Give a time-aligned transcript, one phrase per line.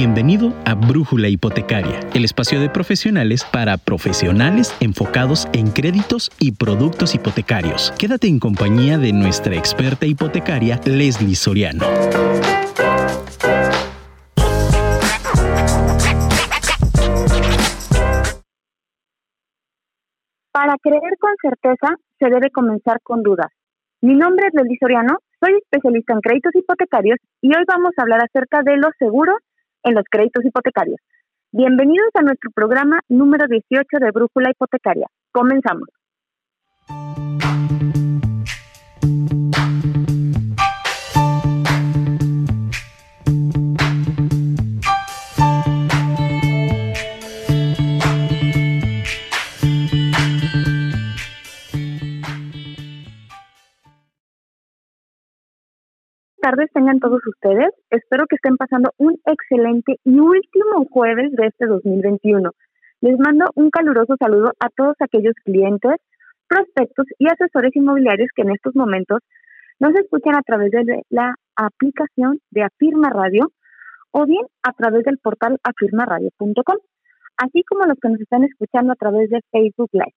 [0.00, 7.14] Bienvenido a Brújula Hipotecaria, el espacio de profesionales para profesionales enfocados en créditos y productos
[7.14, 7.92] hipotecarios.
[7.98, 11.84] Quédate en compañía de nuestra experta hipotecaria, Leslie Soriano.
[20.50, 23.48] Para creer con certeza, se debe comenzar con dudas.
[24.00, 28.22] Mi nombre es Leslie Soriano, soy especialista en créditos hipotecarios y hoy vamos a hablar
[28.22, 29.36] acerca de los seguros
[29.84, 31.00] en los créditos hipotecarios.
[31.52, 35.06] Bienvenidos a nuestro programa número 18 de Brújula Hipotecaria.
[35.32, 35.88] Comenzamos.
[56.50, 57.70] Tardes tengan todos ustedes.
[57.90, 62.50] Espero que estén pasando un excelente y último jueves de este 2021.
[63.02, 65.94] Les mando un caluroso saludo a todos aquellos clientes,
[66.48, 69.20] prospectos y asesores inmobiliarios que en estos momentos
[69.78, 73.46] nos escuchan a través de la aplicación de Afirma Radio
[74.10, 76.78] o bien a través del portal afirmaradio.com,
[77.36, 80.16] así como los que nos están escuchando a través de Facebook Live.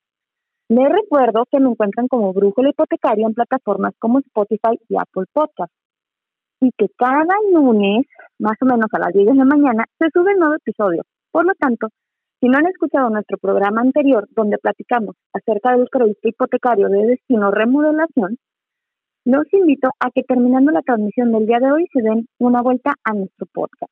[0.69, 5.75] Les recuerdo que me encuentran como Brújula Hipotecaria en plataformas como Spotify y Apple Podcasts
[6.63, 8.05] y que cada lunes,
[8.39, 11.03] más o menos a las 10 de la mañana, se sube nuevo episodio.
[11.31, 11.87] Por lo tanto,
[12.39, 17.51] si no han escuchado nuestro programa anterior donde platicamos acerca del crédito hipotecario de destino
[17.51, 18.37] remodelación,
[19.25, 22.93] los invito a que terminando la transmisión del día de hoy se den una vuelta
[23.03, 23.91] a nuestro podcast.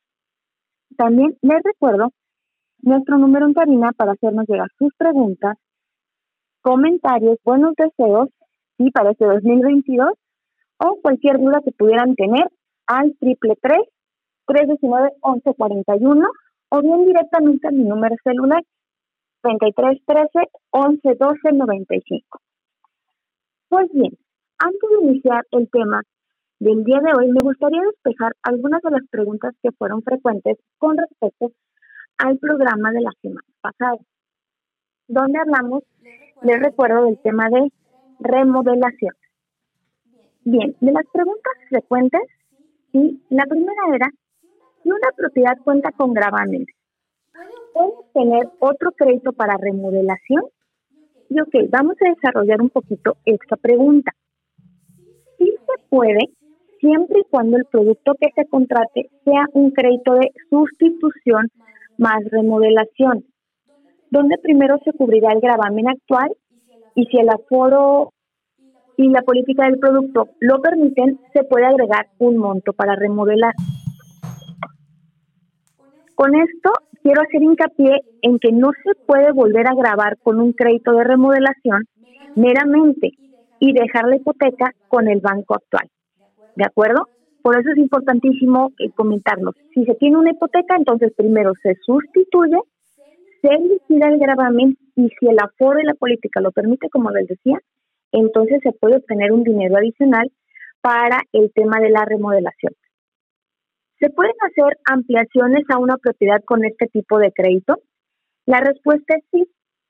[0.96, 2.10] También les recuerdo
[2.82, 5.56] nuestro número en cabina para hacernos llegar sus preguntas,
[6.62, 8.28] comentarios, buenos deseos,
[8.78, 10.12] y para este 2022
[10.78, 12.48] o cualquier duda que pudieran tener
[12.98, 13.80] al triple tres
[14.46, 16.28] 319 1141
[16.70, 18.62] o bien directamente a mi número celular
[19.42, 22.40] 3313 1112 95.
[23.68, 24.12] Pues bien,
[24.58, 26.02] antes de iniciar el tema
[26.58, 30.96] del día de hoy, me gustaría despejar algunas de las preguntas que fueron frecuentes con
[30.96, 31.52] respecto
[32.18, 33.98] al programa de la semana pasada,
[35.08, 35.82] donde hablamos,
[36.42, 37.72] les recuerdo, del tema de
[38.20, 39.14] remodelación.
[40.44, 42.22] Bien, de las preguntas frecuentes
[42.92, 43.22] ¿sí?
[43.30, 44.10] La primera era,
[44.82, 46.66] si una propiedad cuenta con gravamen,
[47.72, 50.44] ¿puedes tener otro crédito para remodelación?
[51.28, 54.12] Y ok, vamos a desarrollar un poquito esta pregunta.
[55.38, 56.30] Sí se puede,
[56.78, 61.48] siempre y cuando el producto que se contrate sea un crédito de sustitución
[61.96, 63.24] más remodelación,
[64.10, 66.36] donde primero se cubrirá el gravamen actual
[66.94, 68.11] y si el aforo
[69.02, 73.54] y la política del producto lo permiten, se puede agregar un monto para remodelar.
[76.14, 76.70] Con esto
[77.02, 81.04] quiero hacer hincapié en que no se puede volver a grabar con un crédito de
[81.04, 81.82] remodelación
[82.36, 83.10] meramente
[83.58, 85.88] y dejar la hipoteca con el banco actual.
[86.56, 87.08] ¿De acuerdo?
[87.42, 89.52] Por eso es importantísimo eh, comentarlo.
[89.74, 92.58] Si se tiene una hipoteca, entonces primero se sustituye,
[93.40, 97.26] se liquida el gravamen y si el aforo de la política lo permite, como les
[97.26, 97.58] decía,
[98.12, 100.30] entonces se puede obtener un dinero adicional
[100.80, 102.74] para el tema de la remodelación.
[103.98, 107.78] ¿Se pueden hacer ampliaciones a una propiedad con este tipo de crédito?
[108.46, 109.44] La respuesta es sí.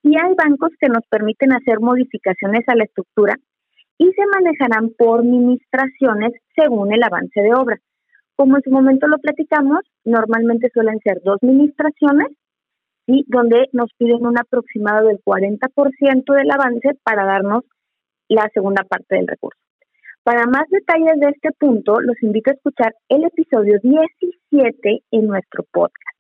[0.05, 3.37] Y hay bancos que nos permiten hacer modificaciones a la estructura
[3.99, 7.79] y se manejarán por administraciones según el avance de obra.
[8.37, 12.29] Como en su momento lo platicamos, normalmente suelen ser dos administraciones,
[13.07, 13.25] ¿sí?
[13.29, 17.63] donde nos piden un aproximado del 40% del avance para darnos
[18.29, 19.59] la segunda parte del recurso.
[20.23, 25.65] Para más detalles de este punto, los invito a escuchar el episodio 17 en nuestro
[25.73, 26.19] podcast.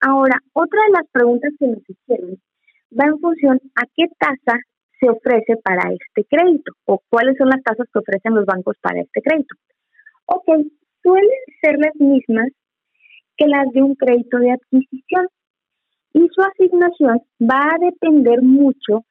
[0.00, 2.40] Ahora, otra de las preguntas que nos hicieron
[2.98, 4.58] va en función a qué tasa
[4.98, 9.00] se ofrece para este crédito o cuáles son las tasas que ofrecen los bancos para
[9.00, 9.54] este crédito.
[10.26, 10.46] Ok,
[11.02, 12.48] suelen ser las mismas
[13.36, 15.28] que las de un crédito de adquisición
[16.12, 19.04] y su asignación va a depender mucho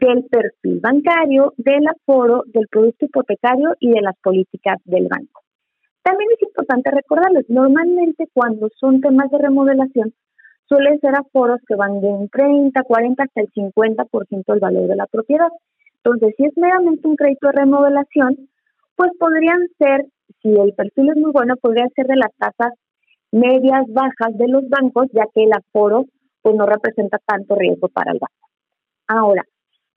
[0.00, 5.42] del perfil bancario, del aforo, del producto hipotecario y de las políticas del banco.
[6.02, 10.14] También es importante recordarles, normalmente cuando son temas de remodelación,
[10.68, 14.96] suelen ser aforos que van de un 30, 40 hasta el 50% del valor de
[14.96, 15.48] la propiedad.
[16.04, 18.48] Entonces, si es meramente un crédito de remodelación,
[18.94, 20.06] pues podrían ser,
[20.42, 22.72] si el perfil es muy bueno, podrían ser de las tasas
[23.32, 26.06] medias, bajas de los bancos, ya que el aforo
[26.42, 28.48] pues no representa tanto riesgo para el banco.
[29.08, 29.42] Ahora,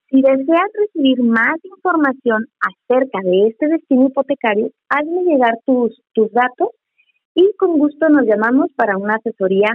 [0.10, 6.70] si deseas recibir más información acerca de este destino hipotecario, hazme llegar tus, tus datos
[7.36, 9.70] y con gusto nos llamamos para una asesoría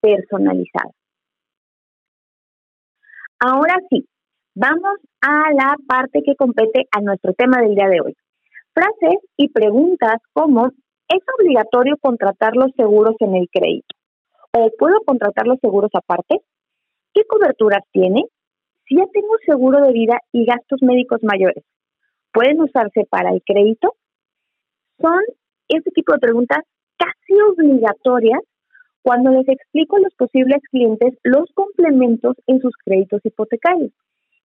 [0.00, 0.90] personalizada.
[3.40, 4.06] Ahora sí,
[4.54, 8.16] vamos a la parte que compete a nuestro tema del día de hoy.
[8.72, 10.66] Frases y preguntas como
[11.08, 13.94] ¿es obligatorio contratar los seguros en el crédito?
[14.52, 16.40] ¿O puedo contratar los seguros aparte?
[17.12, 18.24] ¿Qué coberturas tiene?
[18.86, 21.64] Si ya tengo seguro de vida y gastos médicos mayores,
[22.32, 23.94] ¿pueden usarse para el crédito?
[25.00, 25.20] Son
[25.68, 26.58] este tipo de preguntas
[26.98, 28.40] casi obligatorias
[29.02, 33.92] cuando les explico a los posibles clientes los complementos en sus créditos hipotecarios.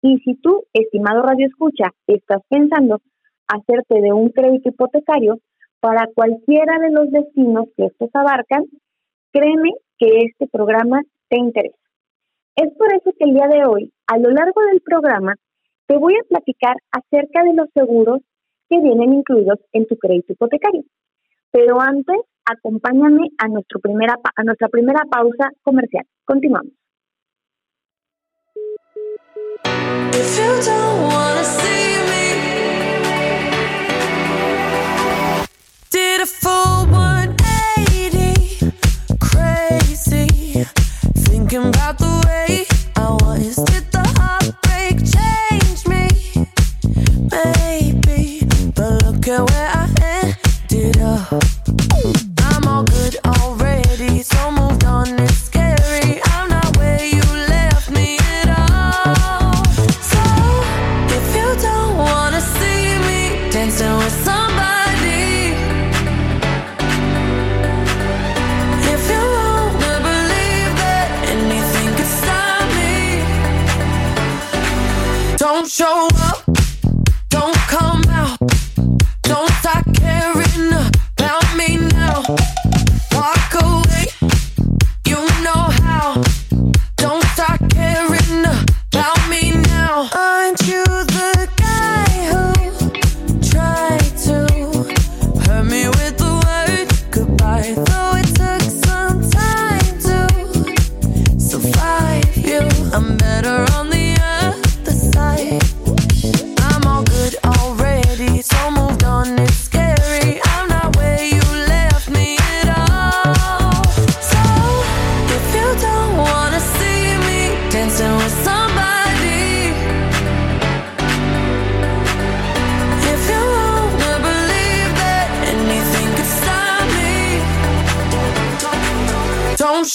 [0.01, 3.01] Y si tú, estimado Radio Escucha, estás pensando
[3.47, 5.39] hacerte de un crédito hipotecario
[5.79, 8.63] para cualquiera de los destinos que estos abarcan,
[9.31, 11.80] créeme que este programa te interesa.
[12.61, 15.33] Es por eso que el día de hoy, a lo largo del programa,
[15.87, 18.21] te voy a platicar acerca de los seguros
[18.69, 20.83] que vienen incluidos en tu crédito hipotecario.
[21.49, 23.79] Pero antes, acompáñame a, nuestra
[24.69, 26.05] primera pausa comercial.
[26.23, 26.73] Continuamos.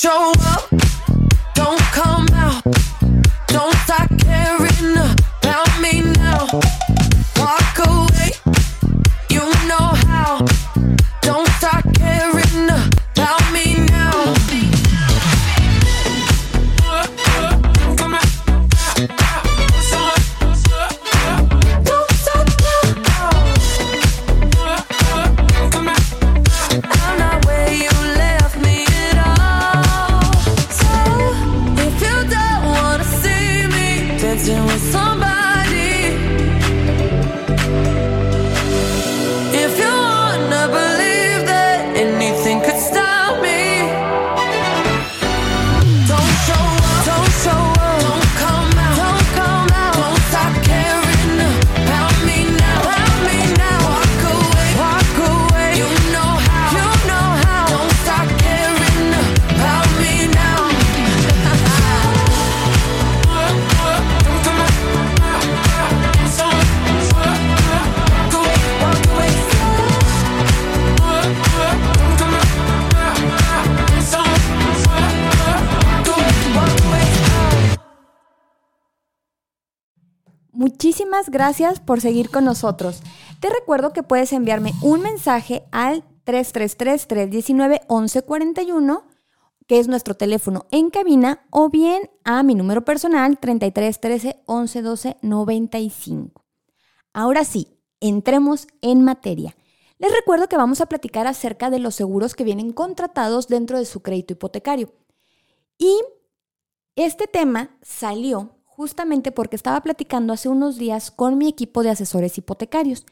[0.06, 0.45] Show
[80.56, 83.02] Muchísimas gracias por seguir con nosotros.
[83.40, 89.02] Te recuerdo que puedes enviarme un mensaje al 333-319-1141,
[89.66, 96.42] que es nuestro teléfono en cabina, o bien a mi número personal 3313 1112 95.
[97.12, 99.54] Ahora sí, entremos en materia.
[99.98, 103.84] Les recuerdo que vamos a platicar acerca de los seguros que vienen contratados dentro de
[103.84, 104.94] su crédito hipotecario.
[105.76, 106.00] Y
[106.94, 112.36] este tema salió justamente porque estaba platicando hace unos días con mi equipo de asesores
[112.36, 113.06] hipotecarios.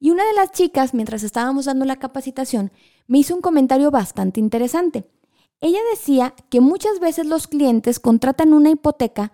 [0.00, 2.72] Y una de las chicas, mientras estábamos dando la capacitación,
[3.06, 5.08] me hizo un comentario bastante interesante.
[5.60, 9.30] Ella decía que muchas veces los clientes contratan una hipoteca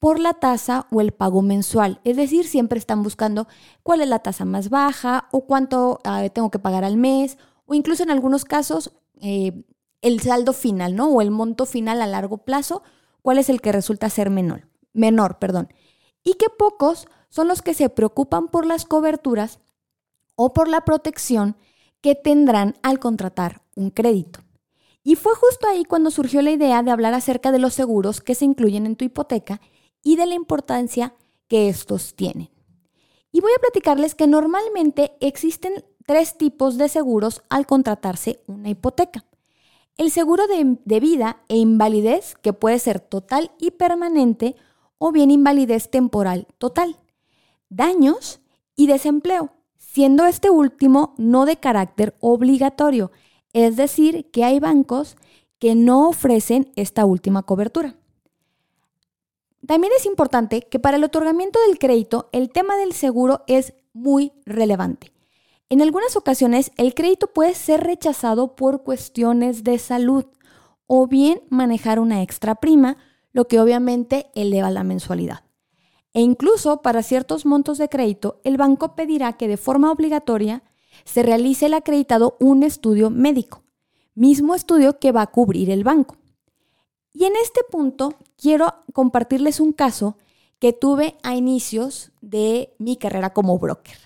[0.00, 2.00] por la tasa o el pago mensual.
[2.04, 3.46] Es decir, siempre están buscando
[3.82, 7.74] cuál es la tasa más baja o cuánto ah, tengo que pagar al mes o
[7.74, 9.62] incluso en algunos casos eh,
[10.02, 11.08] el saldo final, ¿no?
[11.08, 12.82] O el monto final a largo plazo,
[13.22, 15.72] cuál es el que resulta ser menor, menor, perdón.
[16.22, 19.60] Y que pocos son los que se preocupan por las coberturas
[20.34, 21.56] o por la protección
[22.00, 24.40] que tendrán al contratar un crédito.
[25.02, 28.34] Y fue justo ahí cuando surgió la idea de hablar acerca de los seguros que
[28.34, 29.60] se incluyen en tu hipoteca
[30.02, 31.14] y de la importancia
[31.48, 32.50] que estos tienen.
[33.32, 39.24] Y voy a platicarles que normalmente existen tres tipos de seguros al contratarse una hipoteca.
[39.96, 44.56] El seguro de, de, vida e invalidez, que puede ser total y permanente,
[45.02, 46.96] o bien invalidez temporal total.
[47.70, 48.40] Daños
[48.76, 53.10] y desempleo, siendo este último no de carácter obligatorio,
[53.54, 55.16] es decir, que hay bancos
[55.58, 57.96] que no ofrecen esta última cobertura.
[59.66, 64.32] También es importante que para el otorgamiento del crédito el tema del seguro es muy
[64.44, 65.12] relevante.
[65.70, 70.26] En algunas ocasiones el crédito puede ser rechazado por cuestiones de salud
[70.86, 72.98] o bien manejar una extra prima,
[73.32, 75.44] lo que obviamente eleva la mensualidad.
[76.12, 80.62] E incluso para ciertos montos de crédito, el banco pedirá que de forma obligatoria
[81.04, 83.62] se realice el acreditado un estudio médico,
[84.14, 86.16] mismo estudio que va a cubrir el banco.
[87.12, 90.16] Y en este punto quiero compartirles un caso
[90.58, 93.96] que tuve a inicios de mi carrera como broker.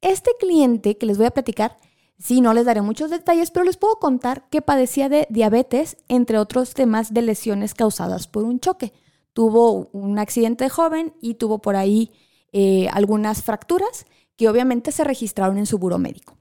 [0.00, 1.76] Este cliente que les voy a platicar,
[2.20, 6.38] sí, no les daré muchos detalles, pero les puedo contar que padecía de diabetes, entre
[6.38, 8.92] otros temas de lesiones causadas por un choque.
[9.32, 12.12] Tuvo un accidente joven y tuvo por ahí
[12.52, 16.36] eh, algunas fracturas que obviamente se registraron en su buro médico.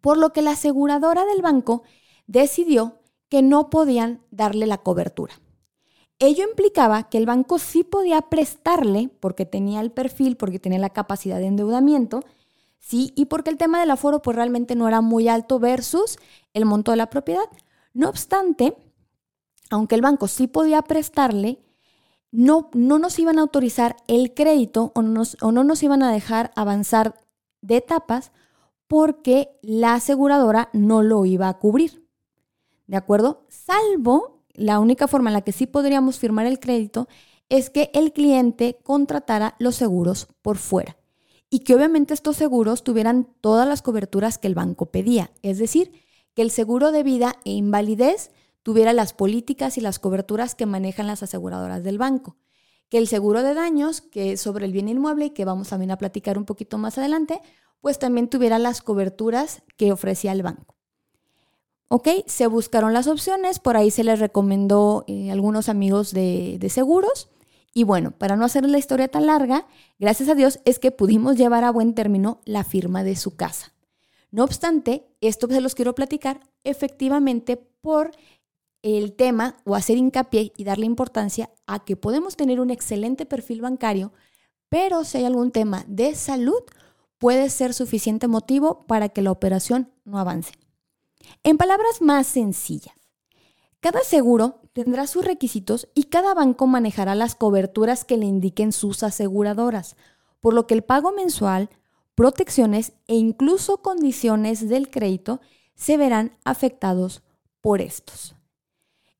[0.00, 1.82] Por lo que la aseguradora del banco
[2.26, 5.34] decidió que no podían darle la cobertura.
[6.20, 10.90] Ello implicaba que el banco sí podía prestarle, porque tenía el perfil, porque tenía la
[10.90, 12.24] capacidad de endeudamiento,
[12.78, 16.18] sí, y porque el tema del aforo pues realmente no era muy alto versus
[16.52, 17.48] el monto de la propiedad.
[17.94, 18.76] No obstante,
[19.70, 21.60] aunque el banco sí podía prestarle,
[22.30, 26.52] no, no nos iban a autorizar el crédito o, o no nos iban a dejar
[26.56, 27.14] avanzar
[27.62, 28.32] de etapas
[28.86, 32.06] porque la aseguradora no lo iba a cubrir.
[32.86, 33.46] ¿De acuerdo?
[33.48, 37.08] Salvo la única forma en la que sí podríamos firmar el crédito
[37.48, 40.97] es que el cliente contratara los seguros por fuera
[41.50, 45.92] y que obviamente estos seguros tuvieran todas las coberturas que el banco pedía, es decir,
[46.34, 48.30] que el seguro de vida e invalidez
[48.62, 52.36] tuviera las políticas y las coberturas que manejan las aseguradoras del banco.
[52.88, 55.90] Que el seguro de daños, que es sobre el bien inmueble y que vamos también
[55.90, 57.40] a platicar un poquito más adelante,
[57.80, 60.76] pues también tuviera las coberturas que ofrecía el banco.
[61.88, 66.68] Ok, se buscaron las opciones, por ahí se les recomendó eh, algunos amigos de, de
[66.68, 67.30] seguros.
[67.78, 69.68] Y bueno, para no hacer la historia tan larga,
[70.00, 73.72] gracias a Dios es que pudimos llevar a buen término la firma de su casa.
[74.32, 78.10] No obstante, esto se los quiero platicar efectivamente por
[78.82, 83.60] el tema o hacer hincapié y darle importancia a que podemos tener un excelente perfil
[83.60, 84.12] bancario,
[84.68, 86.64] pero si hay algún tema de salud,
[87.18, 90.50] puede ser suficiente motivo para que la operación no avance.
[91.44, 92.96] En palabras más sencillas,
[93.78, 99.02] cada seguro tendrá sus requisitos y cada banco manejará las coberturas que le indiquen sus
[99.02, 99.96] aseguradoras,
[100.38, 101.68] por lo que el pago mensual,
[102.14, 105.40] protecciones e incluso condiciones del crédito
[105.74, 107.24] se verán afectados
[107.60, 108.36] por estos.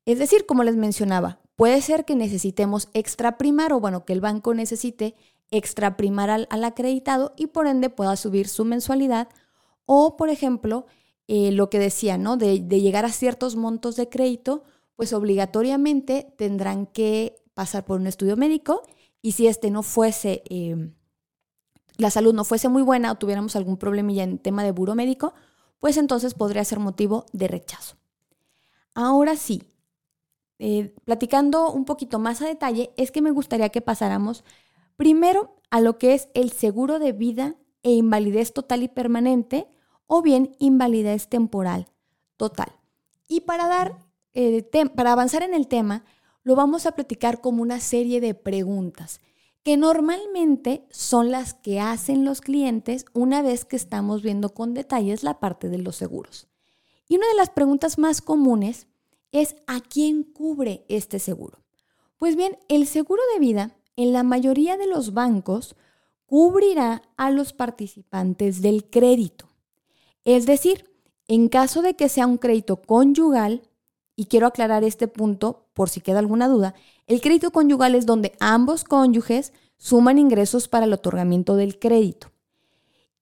[0.05, 4.53] Es decir, como les mencionaba, puede ser que necesitemos extraprimar o bueno, que el banco
[4.53, 5.13] necesite
[5.51, 9.27] extraprimar al, al acreditado y por ende pueda subir su mensualidad
[9.85, 10.85] o, por ejemplo,
[11.31, 12.37] eh, lo que decía, ¿no?
[12.37, 14.63] De, llegar a ciertos montos de crédito,
[14.99, 18.81] pues obligatoriamente tendrán que pasar por un estudio médico
[19.21, 20.91] y si este no fuese, eh,
[21.95, 25.33] la salud no fuese muy buena o tuviéramos algún problemilla en tema de buro médico,
[25.79, 27.95] pues entonces podría ser motivo de rechazo.
[28.93, 29.63] Ahora sí,
[30.57, 34.43] eh, platicando un poquito más a detalle, es que me gustaría que pasáramos
[34.97, 39.69] primero a lo que es el seguro de vida e invalidez total y permanente
[40.07, 41.87] o bien invalidez temporal
[42.35, 42.73] total.
[43.29, 44.08] Y para, dar,
[44.95, 46.03] para avanzar en el tema,
[46.43, 49.19] lo vamos a platicar como una serie de preguntas
[49.63, 55.23] que normalmente son las que hacen los clientes una vez que estamos viendo con detalles
[55.23, 56.47] la parte de los seguros.
[57.07, 58.87] Y una de las preguntas más comunes
[59.31, 61.59] es ¿a quién cubre este seguro?
[62.17, 65.75] Pues bien, el seguro de vida en la mayoría de los bancos
[66.25, 69.49] cubrirá a los participantes del crédito.
[70.23, 70.89] Es decir,
[71.27, 73.68] en caso de que sea un crédito conyugal,
[74.19, 76.75] y quiero aclarar este punto por si queda alguna duda,
[77.07, 82.29] el crédito conyugal es donde ambos cónyuges suman ingresos para el otorgamiento del crédito.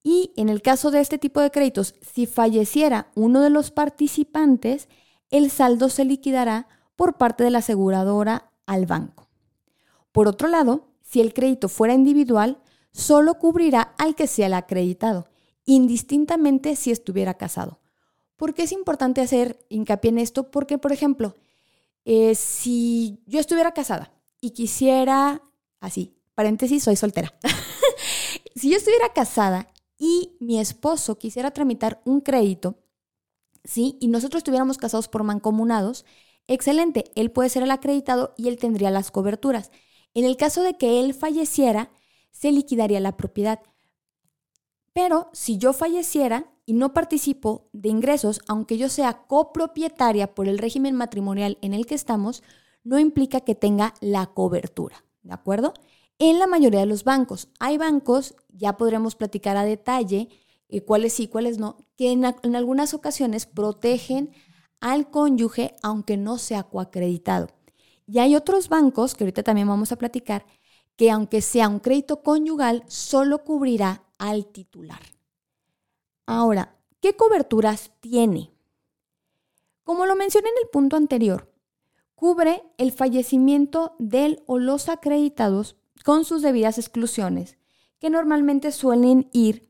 [0.01, 4.89] Y en el caso de este tipo de créditos, si falleciera uno de los participantes,
[5.30, 9.27] el saldo se liquidará por parte de la aseguradora al banco.
[10.12, 12.58] Por otro lado, si el crédito fuera individual,
[12.92, 15.27] solo cubrirá al que sea el acreditado,
[15.63, 17.77] indistintamente si estuviera casado.
[18.38, 20.51] ¿Por qué es importante hacer hincapié en esto?
[20.51, 21.36] Porque, por ejemplo,
[22.06, 25.41] eh, si yo estuviera casada y quisiera,
[25.79, 27.38] así, paréntesis, soy soltera.
[28.56, 29.67] si yo estuviera casada
[29.98, 32.79] y mi esposo quisiera tramitar un crédito,
[33.63, 33.98] ¿sí?
[34.00, 36.06] Y nosotros estuviéramos casados por mancomunados,
[36.46, 39.72] excelente, él puede ser el acreditado y él tendría las coberturas.
[40.13, 41.91] En el caso de que él falleciera,
[42.32, 43.62] se liquidaría la propiedad.
[44.94, 50.57] Pero si yo falleciera y no participo de ingresos, aunque yo sea copropietaria por el
[50.57, 52.43] régimen matrimonial en el que estamos,
[52.83, 55.74] no implica que tenga la cobertura, ¿de acuerdo?
[56.19, 57.47] En la mayoría de los bancos.
[57.59, 60.27] Hay bancos, ya podremos platicar a detalle,
[60.67, 64.31] eh, cuáles sí, cuáles no, que en, en algunas ocasiones protegen
[64.81, 67.47] al cónyuge aunque no sea coacreditado.
[68.05, 70.45] Y hay otros bancos, que ahorita también vamos a platicar,
[70.97, 75.16] que aunque sea un crédito conyugal, solo cubrirá al titular.
[76.29, 78.51] Ahora, ¿qué coberturas tiene?
[79.86, 81.53] Como lo mencioné en el punto anterior,
[82.15, 87.57] cubre el fallecimiento del o los acreditados con sus debidas exclusiones,
[87.98, 89.69] que normalmente suelen ir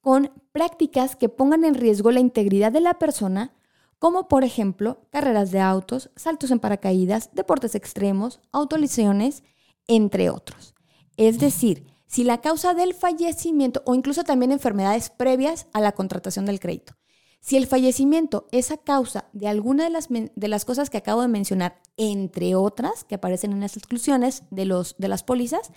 [0.00, 3.52] con prácticas que pongan en riesgo la integridad de la persona,
[3.98, 9.42] como por ejemplo carreras de autos, saltos en paracaídas, deportes extremos, autolesiones,
[9.86, 10.74] entre otros.
[11.18, 16.46] Es decir, si la causa del fallecimiento o incluso también enfermedades previas a la contratación
[16.46, 16.94] del crédito.
[17.40, 21.22] Si el fallecimiento es a causa de alguna de las, de las cosas que acabo
[21.22, 25.70] de mencionar, entre otras que aparecen en las exclusiones de, los, de las pólizas,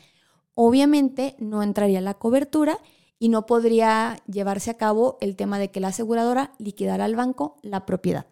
[0.55, 2.79] obviamente no entraría la cobertura
[3.19, 7.57] y no podría llevarse a cabo el tema de que la aseguradora liquidara al banco
[7.61, 8.25] la propiedad.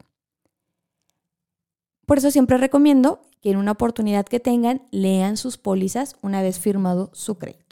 [2.08, 6.60] Por eso siempre recomiendo que en una oportunidad que tengan lean sus pólizas una vez
[6.60, 7.68] firmado su crédito.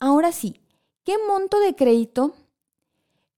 [0.00, 0.62] Ahora sí,
[1.04, 2.34] ¿qué monto de crédito,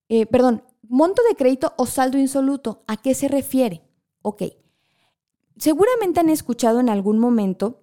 [0.08, 3.82] eh, perdón, monto de crédito o saldo insoluto, ¿a qué se refiere?
[4.22, 4.44] Ok,
[5.58, 7.82] seguramente han escuchado en algún momento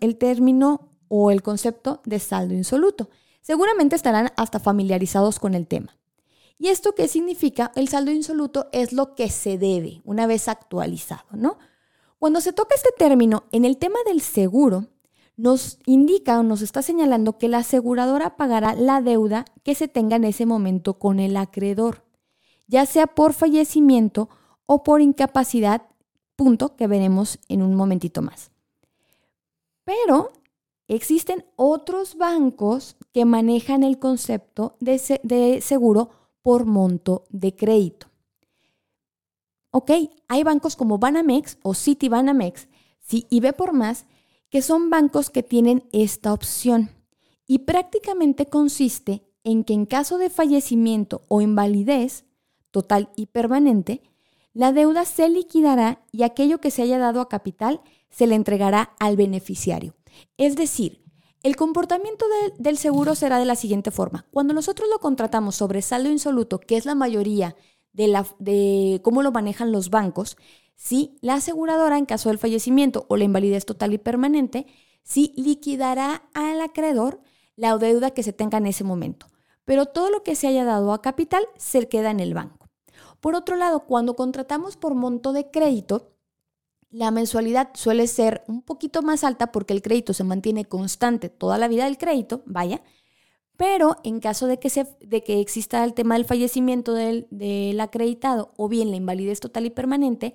[0.00, 3.08] el término o el concepto de saldo insoluto.
[3.40, 5.96] Seguramente estarán hasta familiarizados con el tema.
[6.58, 7.72] ¿Y esto qué significa?
[7.74, 11.58] El saldo insoluto es lo que se debe una vez actualizado, ¿no?
[12.18, 14.86] Cuando se toca este término en el tema del seguro,
[15.36, 20.16] nos indica o nos está señalando que la aseguradora pagará la deuda que se tenga
[20.16, 22.04] en ese momento con el acreedor,
[22.66, 24.28] ya sea por fallecimiento
[24.66, 25.82] o por incapacidad,
[26.36, 28.50] punto que veremos en un momentito más.
[29.84, 30.30] Pero
[30.86, 36.10] Existen otros bancos que manejan el concepto de, seguro
[36.42, 38.08] por monto de crédito.
[39.70, 39.90] Ok,
[40.28, 42.68] hay bancos como Banamex o City Banamex
[43.10, 44.06] y B por más
[44.54, 46.90] que son bancos que tienen esta opción
[47.44, 52.24] y prácticamente consiste en que en caso de fallecimiento o invalidez
[52.70, 54.00] total y permanente,
[54.52, 58.94] la deuda se liquidará y aquello que se haya dado a capital se le entregará
[59.00, 59.96] al beneficiario.
[60.36, 61.02] Es decir,
[61.42, 62.24] el comportamiento
[62.56, 64.24] del seguro será de la siguiente forma.
[64.30, 67.56] Cuando nosotros lo contratamos sobre saldo insoluto, que es la mayoría
[67.92, 70.36] de, la, de cómo lo manejan los bancos,
[70.76, 74.66] sí, la aseguradora, en caso del fallecimiento o la invalidez total y permanente,
[75.02, 77.20] sí liquidará al acreedor
[77.56, 79.26] la deuda que se tenga en ese momento.
[79.64, 82.68] Pero todo lo que se haya dado a capital se queda en el banco.
[83.20, 86.14] Por otro lado, cuando contratamos por monto de crédito,
[86.90, 91.58] la mensualidad suele ser un poquito más alta porque el crédito se mantiene constante toda
[91.58, 92.82] la vida del crédito, vaya,
[93.56, 97.80] pero en caso de que, se, de que exista el tema del fallecimiento del, del
[97.80, 100.34] acreditado o bien la invalidez total y permanente,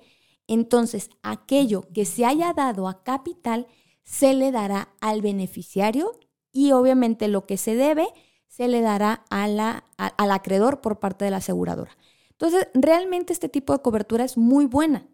[0.52, 3.66] entonces aquello que se haya dado a capital
[4.02, 6.12] se le dará al beneficiario
[6.52, 8.06] y obviamente lo que se debe
[8.46, 11.96] se le dará a la, al acreedor por parte de la aseguradora.
[12.30, 15.06] Entonces, realmente este tipo de cobertura es muy buena.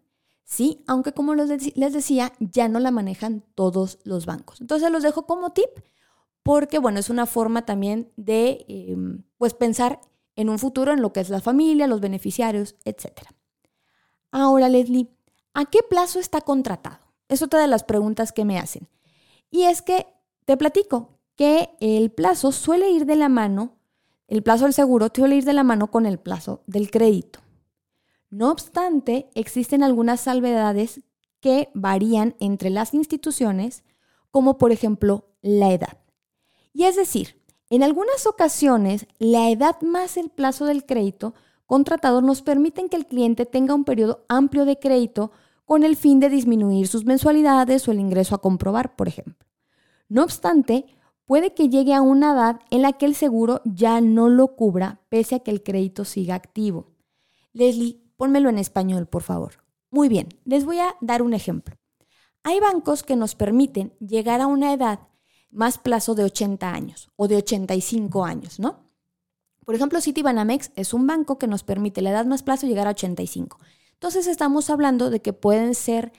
[0.47, 0.83] ¿sí?
[0.87, 4.61] Aunque como les decía, ya no la manejan todos los bancos.
[4.61, 5.69] Entonces los dejo como tip
[6.41, 9.99] porque, bueno, es una forma también de, em, pues, pensar
[10.37, 13.27] en un futuro en lo que es la familia, los beneficiarios, etc.
[14.31, 15.09] Ahora, Leslie,
[15.57, 16.99] ¿a qué plazo está contratado?
[17.29, 18.87] Es otra de las preguntas que me hacen.
[19.49, 20.05] Y es que
[20.45, 23.75] te platico que el plazo suele ir de la mano,
[24.27, 27.39] el plazo del seguro suele ir de la mano con el plazo del crédito.
[28.29, 31.01] No obstante, existen algunas salvedades
[31.39, 33.83] que varían entre las instituciones,
[34.29, 35.97] como por ejemplo la edad.
[36.71, 37.35] Y es decir,
[37.69, 41.33] En algunas ocasiones, la edad más el plazo del crédito
[41.65, 45.31] contratado nos permiten que el cliente tenga un periodo amplio de crédito
[45.67, 49.45] con el fin de disminuir sus mensualidades o el ingreso a comprobar, por ejemplo.
[50.07, 50.85] No obstante,
[51.25, 55.01] puede que llegue a una edad en la que el seguro ya no lo cubra
[55.09, 56.93] pese a que el crédito siga activo.
[57.51, 59.55] Leslie, pónmelo en español, por favor.
[59.91, 61.75] Muy bien, les voy a dar un ejemplo.
[62.43, 65.01] Hay bancos que nos permiten llegar a una edad
[65.51, 68.85] más plazo de 80 años o de 85 años, ¿no?
[69.65, 72.91] Por ejemplo, Citibanamex es un banco que nos permite la edad más plazo llegar a
[72.91, 73.59] 85.
[73.97, 76.13] Entonces estamos hablando de que pueden ser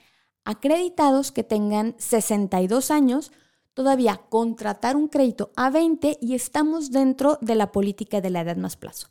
[0.45, 3.31] acreditados que tengan 62 años,
[3.73, 8.57] todavía contratar un crédito a 20 y estamos dentro de la política de la edad
[8.57, 9.09] más plazo.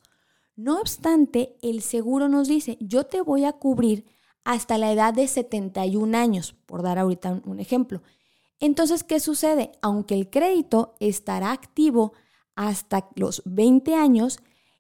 [0.58, 4.06] No obstante, el seguro nos dice, yo te voy a cubrir
[4.44, 8.02] hasta la edad de 71 años, por dar ahorita un ejemplo.
[8.60, 9.72] Entonces, ¿qué sucede?
[9.82, 12.12] Aunque el crédito estará activo
[12.56, 14.40] hasta los 20 años,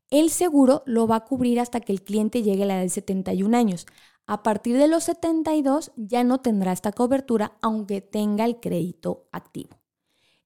[0.09, 2.89] el seguro lo va a cubrir hasta que el cliente llegue a la edad de
[2.89, 3.85] 71 años.
[4.25, 9.77] A partir de los 72 ya no tendrá esta cobertura aunque tenga el crédito activo.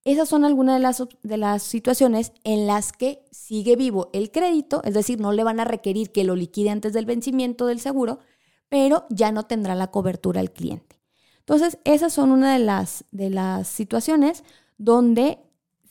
[0.03, 4.81] Esas son algunas de las, de las situaciones en las que sigue vivo el crédito,
[4.83, 8.19] es decir, no le van a requerir que lo liquide antes del vencimiento del seguro,
[8.67, 10.99] pero ya no tendrá la cobertura el cliente.
[11.39, 14.43] Entonces, esas son una de las, de las situaciones
[14.77, 15.39] donde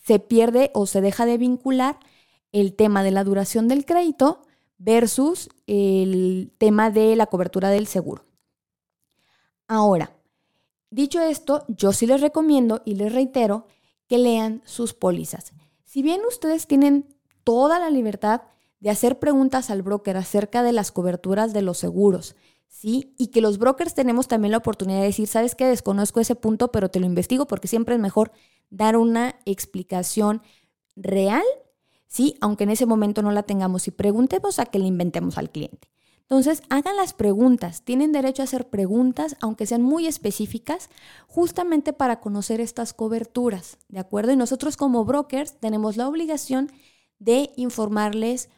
[0.05, 2.01] se pierde o se deja de vincular
[2.53, 4.43] el tema de la duración del crédito
[4.79, 8.25] versus el tema de la cobertura del seguro.
[9.69, 10.17] Ahora,
[10.91, 13.67] dicho esto, yo sí les recomiendo y les reitero
[14.09, 15.53] que lean sus pólizas.
[15.85, 17.07] Si bien ustedes tienen
[17.45, 18.43] toda la libertad
[18.81, 22.35] de hacer preguntas al broker acerca de las coberturas de los seguros,
[22.67, 23.15] ¿sí?
[23.19, 26.73] Y que los brokers tenemos también la oportunidad de decir, sabes que desconozco ese punto,
[26.73, 28.33] pero te lo investigo porque siempre es mejor
[28.71, 30.43] dar una explicación
[30.97, 31.45] real,
[32.11, 32.37] ¿sí?
[32.43, 35.89] Aunque en ese momento no la tengamos y preguntemos a que le inventemos al cliente.
[36.23, 37.83] Entonces, hagan las preguntas.
[37.83, 40.91] Tienen derecho a hacer preguntas, aunque sean muy específicas,
[41.27, 44.33] justamente para conocer estas coberturas, ¿de acuerdo?
[44.33, 46.71] Y nosotros como brokers tenemos la obligación
[47.19, 48.49] de informarles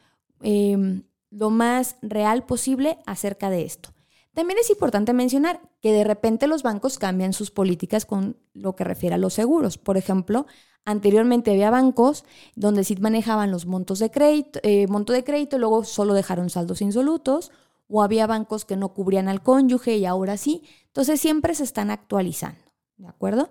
[0.43, 3.91] em, lo más real posible acerca de esto.
[4.35, 8.85] También es importante mencionar que de repente los bancos cambian sus políticas con lo que
[8.85, 9.77] refiere a los seguros.
[9.77, 10.47] Por ejemplo,
[10.85, 15.85] anteriormente había bancos donde sí manejaban los montos de crédito, eh, monto de crédito luego
[15.85, 17.53] solo dejaron saldos insolutos,
[17.89, 20.63] o había bancos que no cubrían al cónyuge y ahora sí.
[20.87, 22.63] Entonces siempre se están actualizando,
[22.97, 23.51] ¿de acuerdo?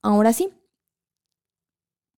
[0.00, 0.50] Ahora sí,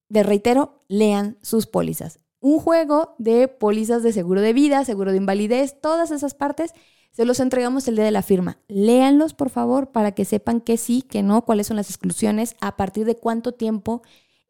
[0.08, 2.20] de reitero, lean sus pólizas.
[2.40, 6.72] Un juego de pólizas de seguro de vida, seguro de invalidez, todas esas partes
[7.10, 8.58] se los entregamos el día de la firma.
[8.68, 12.76] Léanlos, por favor, para que sepan que sí, que no, cuáles son las exclusiones, a
[12.76, 14.02] partir de cuánto tiempo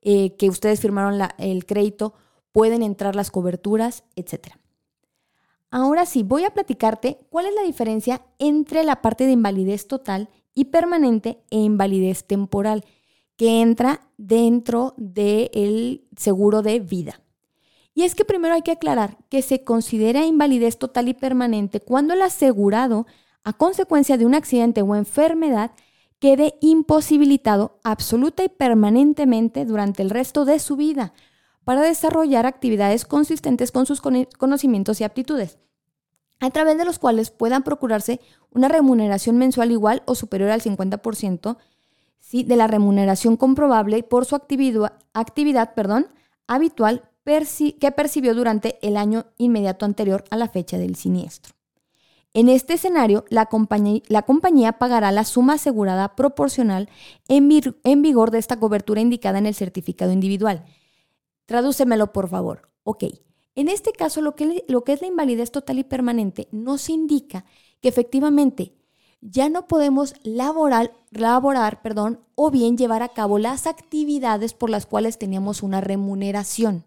[0.03, 2.15] eh, que ustedes firmaron el crédito
[2.53, 4.55] pueden entrar las coberturas, etc.
[5.71, 10.29] Ahora sí, voy a platicarte cuál es la diferencia entre la parte de invalidez total
[10.55, 12.85] y permanente e invalidez temporal
[13.37, 17.21] que entra dentro del seguro de vida.
[17.99, 22.15] Y es que primero hay que aclarar que se considera invalidez total y permanente cuando
[22.15, 23.09] el asegurado,
[23.43, 25.73] a consecuencia de un accidente o enfermedad,
[26.21, 31.13] quede imposibilitado absoluta y permanentemente durante el resto de su vida
[31.65, 35.59] para desarrollar actividades consistentes con sus conocimientos y aptitudes,
[36.39, 38.21] a través de los cuales puedan procurarse
[38.53, 41.57] una remuneración mensual igual o superior al 50%
[42.31, 44.93] de la remuneración comprobable por su actividad,
[46.47, 47.08] habitual
[47.79, 51.55] que percibió durante el año inmediato anterior a la fecha del siniestro.
[52.35, 56.89] En este escenario, la compañía, pagará la suma asegurada proporcional
[57.27, 57.49] en,
[58.03, 60.65] vigor de esta cobertura indicada en el certificado individual.
[61.47, 62.71] Tradúcemelo, por favor.
[62.85, 63.05] Ok.
[63.55, 67.45] En este caso, lo que, lo que es la invalidez total y permanente nos indica
[67.81, 68.75] que efectivamente
[69.21, 74.87] ya no podemos laborar, laborar perdón, o bien llevar a cabo las actividades por las
[74.87, 76.85] cuales teníamos una remuneración.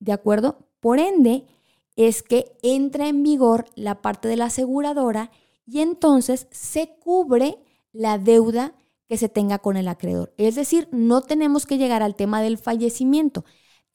[0.00, 0.68] ¿De acuerdo?
[0.80, 1.46] Por ende,
[1.96, 5.30] es que entra en vigor la parte de la aseguradora
[5.66, 7.58] y entonces se cubre
[7.92, 8.74] la deuda
[9.08, 10.32] que se tenga con el acreedor.
[10.36, 13.44] Es decir, no tenemos que llegar al tema del fallecimiento.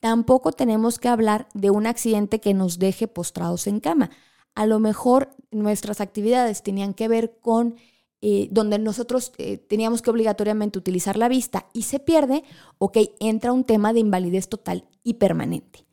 [0.00, 4.10] Tampoco tenemos que hablar de un accidente que nos deje postrados en cama.
[4.54, 7.76] A lo mejor nuestras actividades tenían que ver con
[8.20, 12.44] eh, donde nosotros eh, teníamos que obligatoriamente utilizar la vista y se pierde,
[12.78, 15.86] ok, entra un tema de invalidez total y permanente.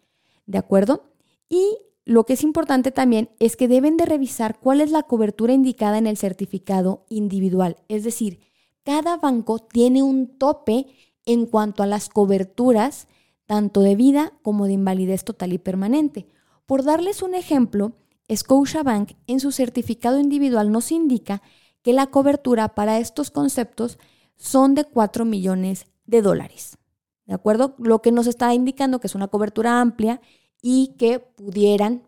[0.45, 1.11] ¿De acuerdo?
[1.49, 5.53] Y lo que es importante también es que deben de revisar cuál es la cobertura
[5.53, 7.77] indicada en el certificado individual.
[7.87, 8.39] Es decir,
[8.83, 10.87] cada banco tiene un tope
[11.25, 13.07] en cuanto a las coberturas,
[13.45, 16.27] tanto de vida como de invalidez total y permanente.
[16.65, 17.93] Por darles un ejemplo,
[18.33, 21.41] Scotiabank en su certificado individual nos indica
[21.81, 23.99] que la cobertura para estos conceptos
[24.37, 26.77] son de 4 millones de dólares.
[27.31, 27.75] ¿De acuerdo?
[27.77, 30.19] Lo que nos está indicando que es una cobertura amplia
[30.61, 32.05] y que pudieran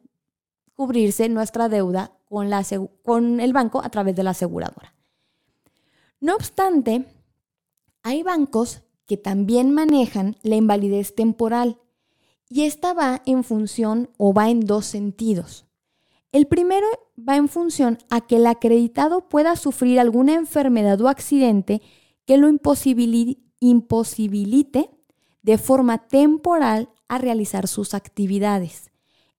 [0.73, 2.11] cubrirse nuestra deuda
[3.03, 4.93] con, el banco a través de la aseguradora.
[6.19, 7.05] No obstante,
[8.01, 11.79] hay bancos que también manejan la invalidez temporal
[12.49, 15.67] y esta va en función o va en dos sentidos.
[16.33, 21.81] El primero va en función a que el acreditado pueda sufrir alguna enfermedad o accidente
[22.25, 24.89] que lo imposibilite
[25.43, 28.89] de forma temporal a realizar sus actividades.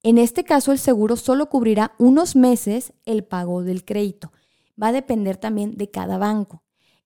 [0.02, 4.32] En este caso, el seguro solo cubrirá unos meses el pago del crédito.
[4.80, 6.62] Va a depender también de cada banco.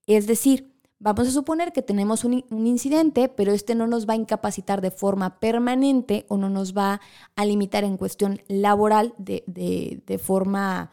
[0.07, 4.17] Es decir, vamos a suponer que tenemos un, incidente, pero este no nos va a
[4.17, 7.01] incapacitar de forma permanente o no nos va
[7.37, 10.91] a limitar en cuestión laboral de, de forma,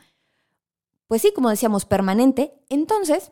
[1.08, 2.54] pues sí, como decíamos, permanente.
[2.70, 3.32] Entonces,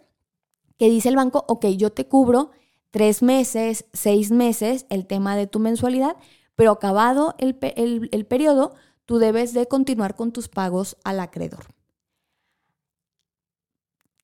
[0.78, 1.46] ¿qué dice el banco?
[1.48, 2.50] Ok, yo te cubro
[2.94, 6.16] tres meses, seis meses el tema de tu mensualidad,
[6.54, 8.76] pero acabado el, periodo,
[9.06, 11.66] tú debes de continuar con tus pagos al acreedor.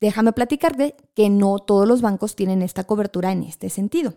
[0.00, 4.14] Déjame platicarte que no todos los bancos tienen esta cobertura en este sentido.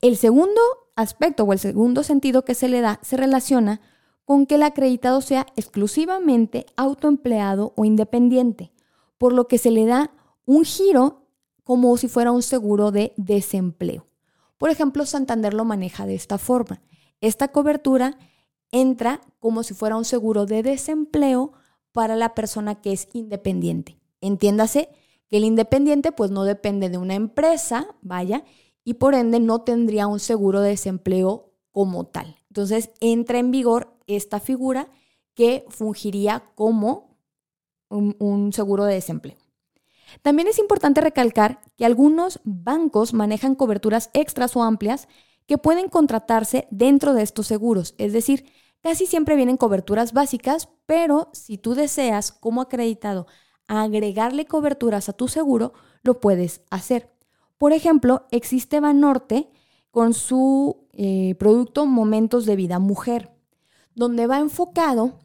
[0.00, 0.60] El segundo
[0.94, 3.80] aspecto o el segundo sentido que se le da se relaciona
[4.24, 8.70] con que el acreditado sea exclusivamente autoempleado o independiente,
[9.18, 10.12] por lo que se le da
[10.46, 11.17] un giro
[11.68, 14.06] como si fuera un seguro de desempleo.
[14.56, 16.80] Por ejemplo, Santander lo maneja de esta forma.
[17.20, 18.16] Esta cobertura
[18.72, 21.52] entra como si fuera un seguro de desempleo
[21.92, 23.98] para la persona que es independiente.
[24.22, 24.88] Entiéndase
[25.28, 28.44] que el independiente pues no depende de una empresa, vaya,
[28.82, 32.36] y por ende no tendría un seguro de desempleo como tal.
[32.48, 34.88] Entonces entra en vigor esta figura
[35.34, 37.18] que fungiría como
[37.90, 39.36] un, un seguro de desempleo.
[40.22, 45.08] También es importante recalcar que algunos bancos manejan coberturas extras o amplias
[45.46, 47.94] que pueden contratarse dentro de estos seguros.
[47.98, 48.44] Es decir,
[48.82, 53.26] casi siempre vienen coberturas básicas, pero si tú deseas como acreditado
[53.66, 57.10] agregarle coberturas a tu seguro, lo puedes hacer.
[57.58, 59.50] Por ejemplo, existe Banorte
[59.90, 63.30] con su eh, producto Momentos de Vida Mujer,
[63.94, 65.18] donde va enfocado,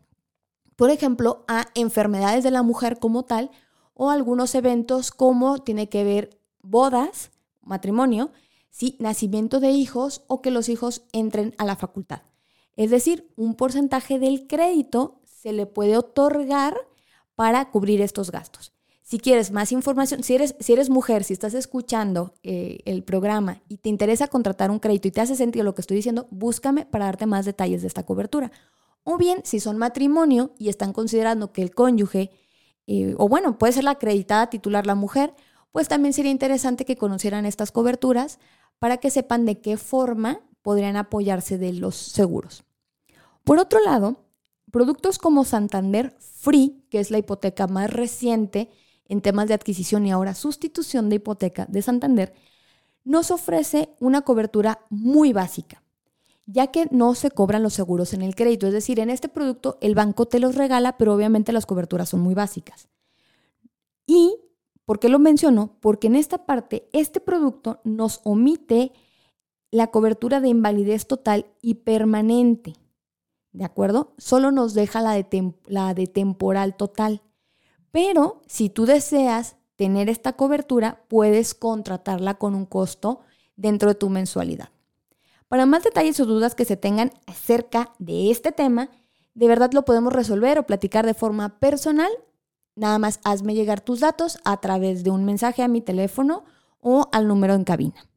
[0.76, 3.52] por ejemplo, a enfermedades de la mujer como tal
[3.94, 8.32] o algunos eventos como tiene que ver bodas, matrimonio,
[8.70, 8.98] ¿sí?
[9.00, 12.22] nacimiento de hijos o que los hijos entren a la facultad.
[12.76, 16.76] Es decir, un porcentaje del crédito se le puede otorgar
[17.36, 18.74] para cubrir estos gastos.
[19.04, 23.62] Si quieres más información, si eres, si eres mujer, si estás escuchando eh, el programa
[23.68, 26.86] y te interesa contratar un crédito y te hace sentido lo que estoy diciendo, búscame
[26.86, 28.52] para darte más detalles de esta cobertura.
[29.04, 32.32] O bien, si son matrimonio y están considerando que el cónyuge,
[32.88, 35.34] eh, o bueno, puede ser la acreditada titular la mujer,
[35.72, 38.40] pues también sería interesante que conocieran estas coberturas
[38.80, 42.64] para que sepan de qué forma podrían apoyarse de los seguros.
[43.44, 44.26] Por otro lado,
[44.72, 48.70] productos como Santander Free, que es la hipoteca más reciente
[49.08, 52.34] en temas de adquisición y ahora sustitución de hipoteca de Santander,
[53.04, 55.83] nos ofrece una cobertura muy básica,
[56.46, 58.68] ya que no se cobran los seguros en el crédito.
[58.68, 62.22] Es decir, en este producto el banco te los regala, pero obviamente las coberturas son
[62.22, 62.90] muy básicas.
[64.06, 64.38] Y
[64.86, 65.78] ¿Por qué lo menciono?
[65.80, 68.92] Porque en esta parte este producto nos omite
[69.72, 72.74] la cobertura de invalidez total y permanente.
[73.54, 74.14] ¿De acuerdo?
[74.18, 77.22] Solo nos deja la de, la de temporal total.
[77.92, 83.22] Pero si tú deseas tener esta cobertura, puedes contratarla con un costo
[83.56, 84.70] dentro de tu mensualidad.
[85.54, 88.90] Para más detalles o dudas que se tengan acerca de este tema,
[89.36, 92.10] de verdad lo podemos resolver o platicar de forma personal
[92.76, 96.44] Nada más hazme llegar tus datos a través de un mensaje a mi teléfono
[96.80, 98.10] o al número en cabina.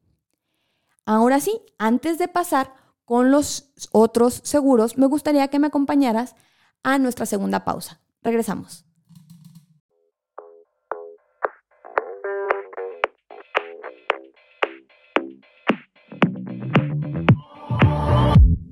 [1.04, 2.72] Ahora sí, antes de pasar
[3.04, 6.36] con los otros seguros, me gustaría que me acompañaras
[6.82, 8.00] a nuestra segunda pausa.
[8.22, 8.85] Regresamos.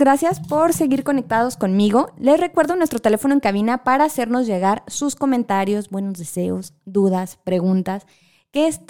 [0.00, 2.12] gracias por seguir conectados conmigo.
[2.18, 8.06] Les recuerdo nuestro teléfono en cabina para hacernos llegar sus comentarios, buenos deseos, dudas, preguntas,
[8.50, 8.80] que es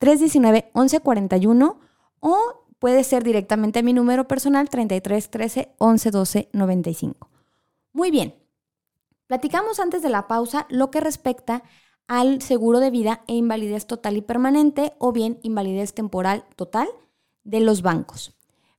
[0.00, 1.76] 333-319-1141
[2.20, 2.38] o
[2.78, 7.28] puede ser directamente a mi número personal 33 13 11 12 95.
[7.92, 8.34] Muy bien.
[9.26, 11.62] Platicamos antes de la pausa lo que respecta
[12.08, 16.88] al seguro de vida e invalidez total y permanente o bien invalidez temporal total
[17.42, 18.33] de los bancos.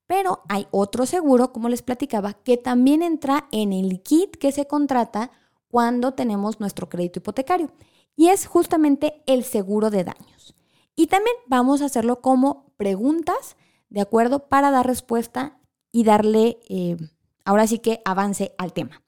[0.07, 4.67] Pero hay otro seguro, como les platicaba, que también entra en el kit que se
[4.67, 5.31] contrata
[5.69, 7.71] cuando tenemos nuestro crédito hipotecario.
[8.15, 10.55] Y es justamente el seguro de daños.
[10.95, 13.57] Y también vamos a hacerlo como preguntas,
[13.89, 14.47] ¿de acuerdo?
[14.47, 15.59] Para dar respuesta
[15.91, 16.97] y darle, eh,
[17.43, 19.01] ahora sí que avance al tema.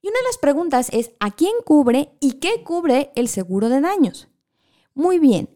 [0.00, 3.80] Y una de las preguntas es, ¿a quién cubre y qué cubre el seguro de
[3.80, 4.28] daños?
[4.94, 5.50] Muy bien,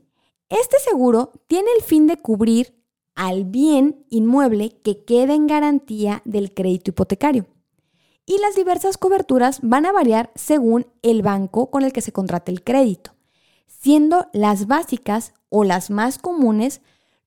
[0.48, 2.79] este seguro tiene el fin de cubrir
[3.14, 7.46] al bien inmueble que quede en garantía del crédito hipotecario.
[8.26, 12.52] Y las diversas coberturas van a variar según el banco con el que se contrate
[12.52, 13.12] el crédito,
[13.66, 16.80] siendo las básicas o las más comunes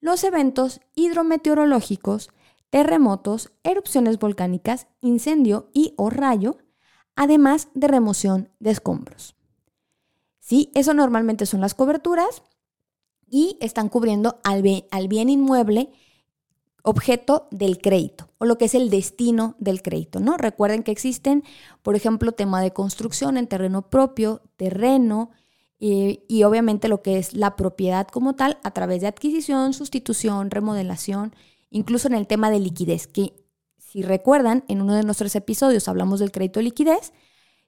[0.04, 2.30] los eventos hidrometeorológicos,
[2.70, 6.58] terremotos, erupciones volcánicas, incendio y o rayo,
[7.16, 9.36] además de remoción de escombros.
[10.40, 12.44] Sí, eso normalmente son las coberturas
[13.34, 15.90] y están cubriendo al bien, inmueble
[16.84, 20.38] objeto del crédito o lo que es el destino del crédito, ¿no?
[20.38, 21.44] Recuerden que existen,
[21.82, 25.32] por ejemplo, tema de construcción en terreno propio, terreno
[25.80, 30.52] eh, y obviamente lo que es la propiedad como tal a través de adquisición, sustitución,
[30.52, 31.36] remodelación,
[31.72, 33.34] incluso en el tema de liquidez, que
[33.80, 37.14] si recuerdan, en uno de nuestros episodios hablamos del crédito de liquidez,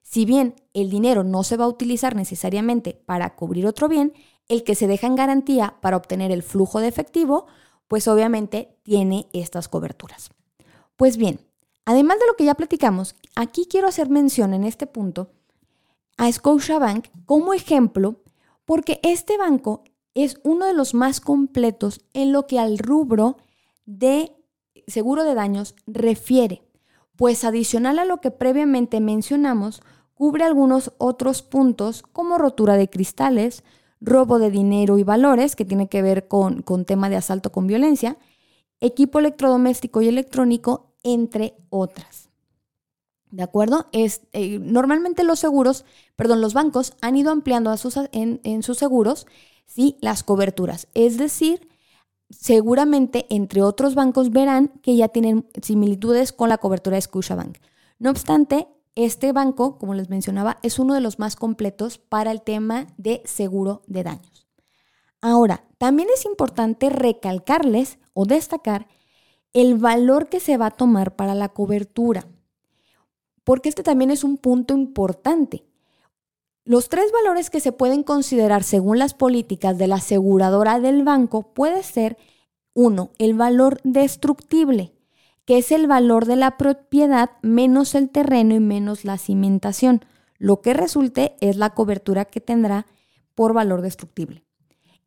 [0.02, 4.12] si bien el dinero no se va a utilizar necesariamente para cubrir otro bien,
[4.48, 7.46] el que se deja en garantía para obtener el flujo de efectivo,
[7.88, 10.30] pues obviamente tiene estas coberturas.
[10.96, 11.40] Pues bien,
[11.84, 15.30] además de lo que ya platicamos, aquí quiero hacer mención en este punto
[16.16, 18.22] a Scotiabank como ejemplo,
[18.64, 19.84] porque este banco
[20.14, 23.36] es uno de los más completos en lo que al rubro
[23.84, 24.32] de
[24.86, 26.62] seguro de daños refiere,
[27.16, 29.82] pues adicional a lo que previamente mencionamos,
[30.14, 33.64] cubre algunos otros puntos como rotura de cristales,
[34.00, 37.66] robo de dinero y valores, que tiene que ver con, con tema de asalto con
[37.66, 38.16] violencia,
[38.80, 42.28] equipo electrodoméstico y electrónico, entre otras.
[43.30, 43.86] ¿De acuerdo?
[43.92, 45.84] Es, eh, normalmente los seguros,
[46.14, 49.26] perdón, los bancos han ido ampliando a sus, en, en sus seguros
[49.66, 49.96] ¿sí?
[50.00, 50.88] las coberturas.
[50.94, 51.68] Es decir,
[52.30, 57.58] seguramente entre otros bancos verán que ya tienen similitudes con la cobertura de Scotiabank.
[57.98, 62.42] No obstante, este banco, como les mencionaba, es uno de los más completos para el
[62.42, 64.48] tema de seguro de daños.
[65.20, 68.88] Ahora, también es importante recalcarles o destacar
[69.52, 72.26] el valor que se va a tomar para la cobertura.
[73.44, 75.64] porque este también es un punto importante.
[76.64, 81.54] Los tres valores que se pueden considerar según las políticas de la aseguradora del banco
[81.54, 82.18] puede ser,
[82.74, 84.95] uno, el valor destructible,
[85.46, 90.04] que es el valor de la propiedad menos el terreno y menos la cimentación.
[90.38, 92.86] Lo que resulte es la cobertura que tendrá
[93.34, 94.44] por valor destructible.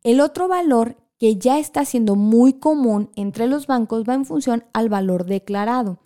[0.02, 4.64] El otro valor que ya está siendo muy común entre los bancos va en función
[4.72, 5.98] al valor declarado.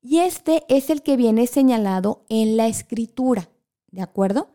[0.00, 3.50] Y este es el que viene señalado en la escritura,
[3.90, 4.50] ¿de acuerdo?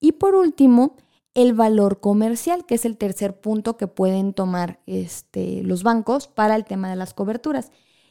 [0.00, 0.96] Y por último,
[1.34, 6.56] el valor comercial, que es el tercer punto que pueden tomar este, los bancos para
[6.56, 7.70] el tema de las coberturas.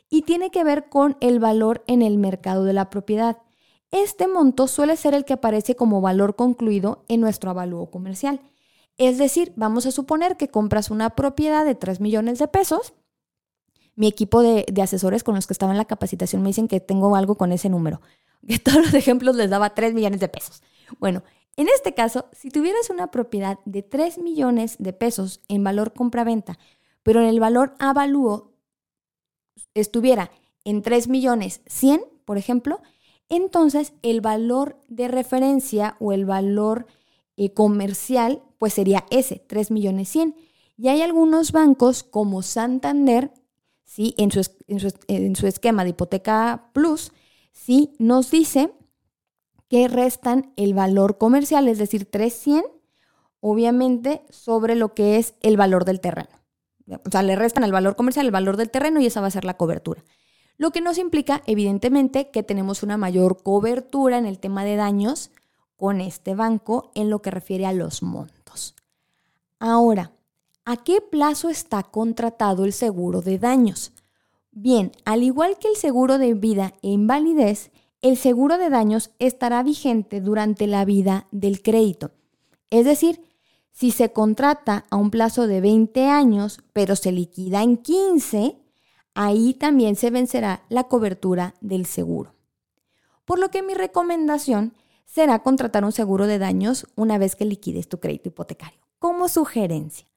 [0.09, 3.37] Y tiene que ver con el valor en el mercado de la propiedad.
[3.91, 8.41] Este monto suele ser el que aparece como valor concluido en nuestro avalúo comercial.
[8.97, 12.93] Es decir, vamos a suponer que compras una propiedad de 3 millones de pesos.
[13.95, 17.15] Mi equipo de, asesores con los que estaba en la capacitación me dicen que tengo
[17.15, 18.01] algo con ese número,
[18.47, 20.61] que todos los ejemplos les daba 3 millones de pesos.
[20.99, 21.23] Bueno,
[21.55, 26.59] en este caso, si tuvieras una propiedad de 3 millones de pesos en valor compra-venta,
[27.01, 28.48] pero en el valor avalúo
[29.73, 30.31] estuviera
[30.63, 32.81] en 3 millones 100, por ejemplo,
[33.29, 36.87] entonces el valor de referencia o el valor
[37.37, 40.35] eh, comercial pues sería ese, 3 millones 100.
[40.77, 43.31] Y hay algunos bancos como Santander,
[43.85, 44.15] ¿sí?
[44.17, 47.11] en, su, en, su, en su esquema de hipoteca plus,
[47.51, 47.93] ¿sí?
[47.99, 48.73] nos dice
[49.67, 52.71] que restan el valor comercial, es decir, 300,
[53.39, 56.38] obviamente, sobre lo que es el valor del terreno.
[57.05, 59.31] O sea, le restan el valor comercial, el valor del terreno y esa va a
[59.31, 60.03] ser la cobertura.
[60.57, 65.31] Lo que nos implica, evidentemente, que tenemos una mayor cobertura en el tema de daños
[65.77, 68.75] con este banco en lo que refiere a los montos.
[69.59, 70.11] Ahora,
[70.65, 73.93] ¿a qué plazo está contratado el seguro de daños?
[74.51, 77.71] Bien, al igual que el seguro de vida e invalidez,
[78.01, 82.11] el seguro de daños estará vigente durante la vida del crédito.
[82.69, 83.21] Es decir,
[83.71, 88.57] si se contrata a un plazo de 20 años, pero se liquida en 15,
[89.13, 92.33] ahí también se vencerá la cobertura del seguro.
[93.25, 94.73] Por lo que mi recomendación
[95.05, 100.07] será contratar un seguro de daños una vez que liquides tu crédito hipotecario, como sugerencia.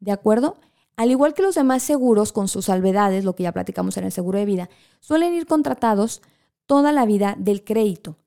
[0.00, 0.56] ¿De acuerdo?
[0.96, 4.12] Al igual que los demás seguros con sus salvedades, lo que ya platicamos en el
[4.12, 4.68] seguro de vida,
[5.00, 6.22] suelen ir contratados
[6.66, 8.18] toda la vida del crédito.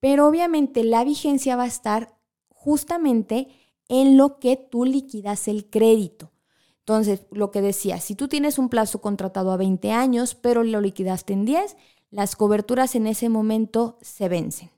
[0.00, 2.16] Pero obviamente la vigencia va a estar
[2.48, 3.48] justamente
[3.88, 6.32] en lo que tú liquidas el crédito.
[6.80, 10.80] Entonces, lo que decía, si tú tienes un plazo contratado a 20 años, pero lo
[10.80, 11.76] liquidaste en 10,
[12.10, 14.70] las coberturas en ese momento se vencen.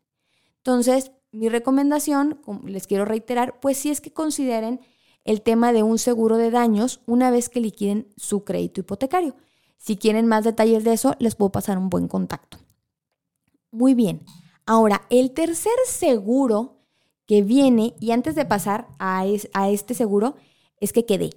[0.58, 4.80] Entonces, mi recomendación, les quiero reiterar, pues sí es que consideren
[5.24, 9.34] el tema de un seguro de daños una vez que liquiden su crédito hipotecario.
[9.76, 12.58] Si quieren más detalles de eso, les puedo pasar un buen contacto.
[13.70, 14.24] Muy bien.
[14.64, 16.75] Ahora, el tercer seguro
[17.26, 20.36] que viene, y antes de pasar a, este seguro,
[20.80, 21.30] es que quedé.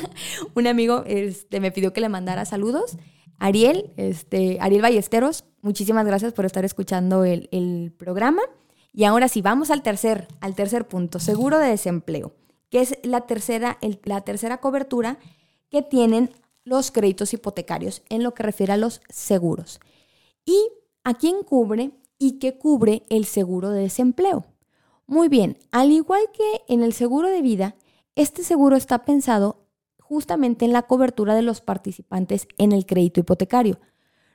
[0.54, 2.96] Un amigo este, me pidió que le mandara saludos.
[3.38, 8.42] Ariel, este, Ariel Ballesteros, muchísimas gracias por estar escuchando el, programa.
[8.92, 12.34] Y ahora sí, vamos al tercer, al tercer punto, seguro de desempleo,
[12.70, 15.18] que es la tercera, la tercera cobertura
[15.70, 16.30] que tienen
[16.64, 19.80] los créditos hipotecarios en lo que refiere a los seguros.
[20.44, 20.56] Y
[21.02, 24.44] ¿A quién cubre y qué cubre el seguro de desempleo?
[25.10, 27.74] Muy bien, al igual que en el seguro de vida,
[28.14, 29.66] este seguro está pensado
[29.98, 33.80] justamente en la cobertura de los participantes en el crédito hipotecario.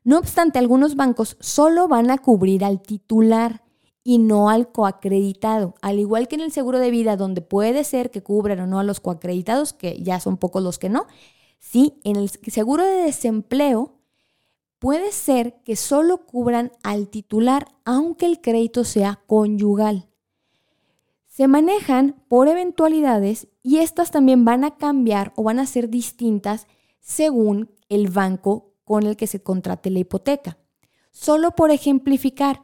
[0.03, 3.63] No obstante, algunos bancos solo van a cubrir al titular
[4.03, 8.11] y no al coacreditado, al igual que en el seguro de vida, donde puede ser
[8.11, 11.07] que cubran o no a los coacreditados, que ya son pocos los que no.
[11.57, 13.93] Sí, en el seguro de desempleo
[14.79, 20.09] puede ser que solo cubran al titular aunque el crédito sea conyugal.
[21.35, 26.65] Se manejan por eventualidades y estas también van a cambiar o van a ser distintas
[27.01, 30.57] según el banco con el que se contrate la hipoteca.
[31.11, 32.61] Solo por ejemplificar,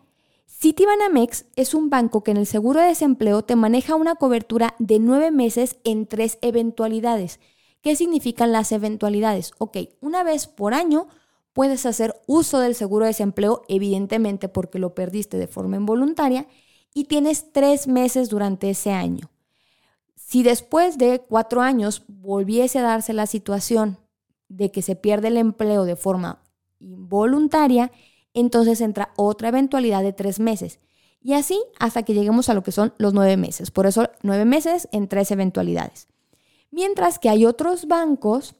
[0.47, 4.99] Citibanamex es un banco que en el seguro de desempleo te maneja una cobertura de
[4.99, 7.41] nueve meses en tres eventualidades.
[7.81, 9.51] ¿Qué significan las eventualidades?
[9.57, 11.09] Ok, una vez por año
[11.53, 16.47] Puedes hacer uso del seguro de desempleo, evidentemente porque lo perdiste de forma involuntaria,
[16.93, 19.29] y tienes tres meses durante ese año.
[20.15, 23.97] Si después de cuatro años volviese a darse la situación
[24.47, 26.41] de que se pierde el empleo de forma
[26.79, 27.91] involuntaria,
[28.33, 30.79] entonces entra otra eventualidad de tres meses.
[31.21, 33.71] Y así hasta que lleguemos a lo que son los nueve meses.
[33.71, 36.07] Por eso nueve meses en tres eventualidades.
[36.71, 38.55] Mientras que hay otros bancos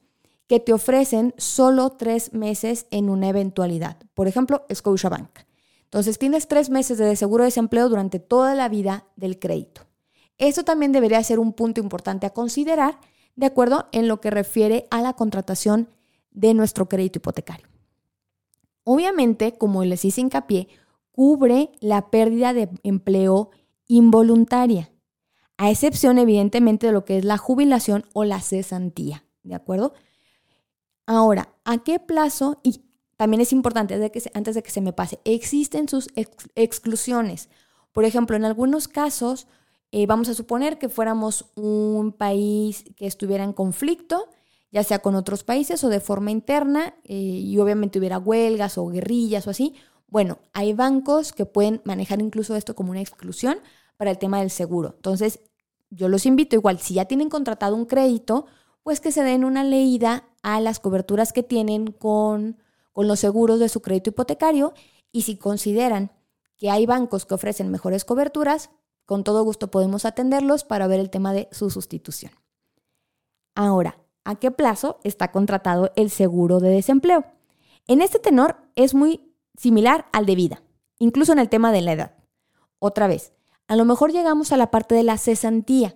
[0.47, 3.97] que te ofrecen solo tres meses en una eventualidad.
[4.13, 5.29] Por ejemplo, Scotiabank.
[5.91, 9.81] Entonces tienes tres meses de seguro de desempleo durante toda la vida del crédito.
[10.37, 12.97] Esto también debería ser un punto importante a considerar,
[13.35, 15.89] de acuerdo en lo que refiere a la contratación
[16.31, 17.67] de nuestro crédito hipotecario.
[18.85, 20.69] Obviamente, como les hice hincapié,
[21.11, 23.49] cubre la pérdida de empleo
[23.87, 24.93] involuntaria,
[25.57, 29.93] a excepción evidentemente de lo que es la jubilación o la cesantía, ¿de acuerdo?
[31.05, 32.61] Ahora, ¿a qué plazo?
[32.63, 32.85] Y
[33.21, 33.93] también es importante,
[34.33, 36.09] antes de que se me pase, existen sus
[36.55, 37.49] exclusiones.
[37.91, 39.45] Por ejemplo, en algunos casos,
[39.91, 44.27] eh, vamos a suponer que fuéramos un país que estuviera en conflicto,
[44.71, 48.87] ya sea con otros países o de forma interna, eh, y obviamente hubiera huelgas o
[48.87, 49.75] guerrillas o así.
[50.07, 53.59] Bueno, hay bancos que pueden manejar incluso esto como una exclusión
[53.97, 54.93] para el tema del seguro.
[54.95, 55.41] Entonces,
[55.91, 58.47] yo los invito igual, si ya tienen contratado un crédito,
[58.81, 62.57] pues que se den una leída a las coberturas que tienen con,
[62.91, 64.73] con los seguros de su crédito hipotecario
[65.11, 66.11] y si consideran
[66.57, 68.69] que hay bancos que ofrecen mejores coberturas,
[69.05, 72.31] con todo gusto podemos atenderlos para ver el tema de su sustitución.
[73.55, 77.25] Ahora, ¿a qué plazo está contratado el seguro de desempleo?
[77.87, 80.63] En este tenor es muy similar al de vida,
[80.99, 82.15] incluso en el tema de la edad.
[82.79, 83.33] Otra vez,
[83.67, 85.95] a lo mejor llegamos a la parte de la cesantía,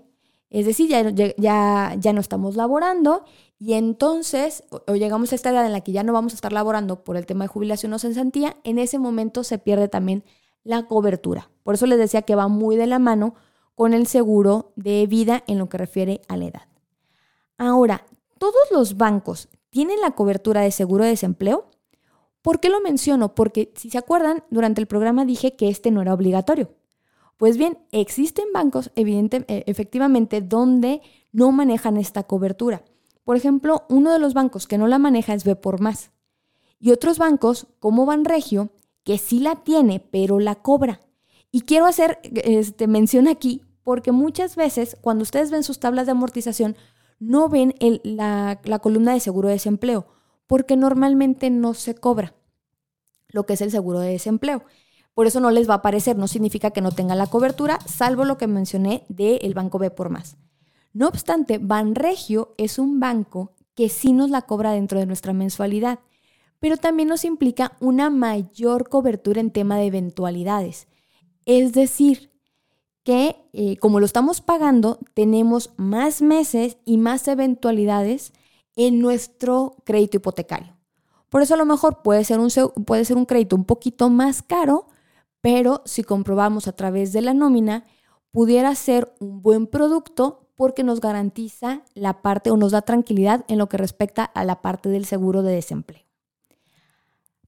[0.50, 3.26] es decir, ya, ya, no estamos laborando
[3.58, 6.52] y entonces, o, llegamos a esta edad en la que ya no vamos a estar
[6.52, 10.24] laborando por el tema de jubilación o cesantía, en ese momento se pierde también
[10.64, 11.50] la cobertura.
[11.64, 13.36] Por eso les decía que va muy de la mano
[13.76, 16.62] con el seguro de vida en lo que refiere a la edad.
[17.58, 18.06] Ahora,
[18.38, 21.70] ¿todos los bancos tienen la cobertura de seguro de desempleo?
[22.42, 23.36] ¿Por qué lo menciono?
[23.36, 26.74] Porque si se acuerdan, durante el programa dije que este no era obligatorio.
[27.38, 31.02] Pues bien, existen bancos, eh, efectivamente, donde
[31.32, 32.84] no manejan esta cobertura.
[33.26, 36.12] Por ejemplo, uno de los bancos que no la maneja es B por más.
[36.80, 38.70] Y otros bancos, como Banregio,
[39.04, 41.02] que sí la tiene, pero la cobra.
[41.52, 46.12] Y quiero hacer este, mención aquí porque muchas veces cuando ustedes ven sus tablas de
[46.12, 46.76] amortización,
[47.20, 47.74] no ven
[48.04, 50.08] la, columna de seguro de desempleo,
[50.48, 52.34] porque normalmente no se cobra
[53.30, 54.64] lo que es el seguro de desempleo.
[55.14, 58.26] Por eso no les va a aparecer, no significa que no tenga la cobertura, salvo
[58.26, 60.38] lo que mencioné del Banco B por más.
[60.96, 66.00] No obstante, Banregio es un banco que sí nos la cobra dentro de nuestra mensualidad
[66.66, 70.88] pero también nos implica una mayor cobertura en tema de eventualidades.
[71.46, 72.32] Es decir,
[73.04, 78.34] que eh, como lo estamos pagando, tenemos más meses y más eventualidades
[78.76, 80.76] en nuestro crédito hipotecario.
[81.30, 82.50] Por eso a lo mejor puede ser un,
[82.84, 84.88] puede ser un crédito un poquito más caro,
[85.42, 87.84] pero si comprobamos a través de la nómina,
[88.32, 93.58] pudiera ser un buen producto porque nos garantiza la parte o nos da tranquilidad en
[93.58, 96.04] lo que respecta a la parte del seguro de desempleo.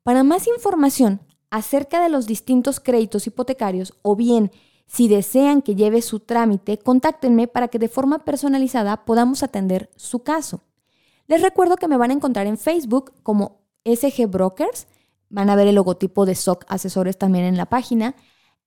[0.04, 4.52] Para más información acerca de los distintos créditos hipotecarios o bien
[4.86, 10.24] si desean que lleve su trámite, contáctenme para que de forma personalizada podamos atender su
[10.24, 10.62] caso.
[11.28, 14.88] Les recuerdo que me van a encontrar en Facebook como SG Brokers,
[15.30, 18.16] van a ver el logotipo de SOC Asesores también en la página,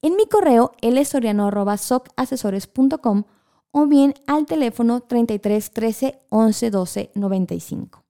[0.02, 3.24] en mi correo lsoriano.socasesores.com
[3.72, 8.04] o bien al teléfono 33 13 11 12 95.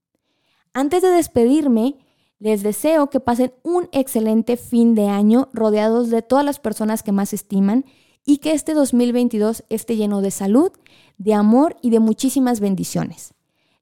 [0.73, 1.97] Antes de despedirme,
[2.39, 7.11] les deseo que pasen un excelente fin de año rodeados de todas las personas que
[7.11, 7.85] más estiman
[8.25, 10.71] y que este 2022 esté lleno de salud,
[11.17, 13.33] de amor y de muchísimas bendiciones.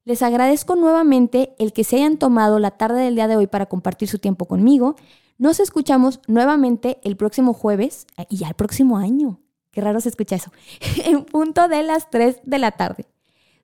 [0.04, 3.66] Les agradezco nuevamente el que se hayan tomado la tarde del día de hoy para
[3.66, 4.96] compartir su tiempo conmigo.
[5.38, 9.40] Nos escuchamos nuevamente el próximo jueves eh, y ya el próximo año.
[9.70, 10.50] Qué raro se escucha eso.
[11.04, 13.06] en punto de las 3 de la tarde.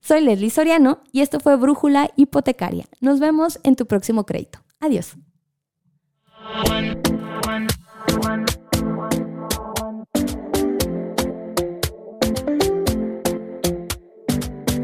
[0.01, 2.85] Soy Leslie Soriano y esto fue Brújula Hipotecaria.
[3.01, 4.61] Nos vemos en tu próximo crédito.
[4.81, 5.17] Adiós.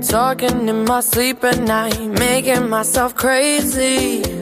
[0.09, 4.42] Talking in my sleep at night, making myself crazy.